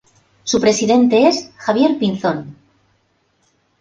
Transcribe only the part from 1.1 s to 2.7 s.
es Javier Pinzón.